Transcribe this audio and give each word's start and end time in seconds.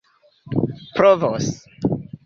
provos 0.95 1.47